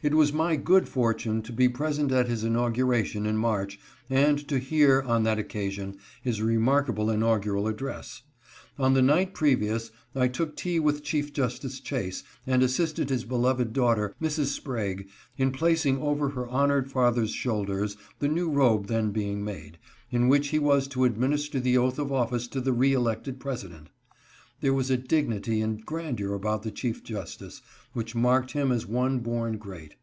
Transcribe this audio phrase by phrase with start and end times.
[0.00, 4.60] It was my good fortune to be present at his inauguration in March, and to
[4.60, 8.22] hear on that occasion his remarkable inaugural address.
[8.78, 13.72] On the night previous I took tea with Chief Justice Chase and assisted his beloved
[13.72, 14.52] daughter, Mrs.
[14.54, 19.78] Sprague, in placing over her honored father's shoulders the new robe then being made,
[20.12, 23.88] in which he was to administer the oath of office to the reelected President.
[24.60, 27.62] There was a dignity and gran deur about the Chief Justice
[27.92, 29.94] which marked him as one born great.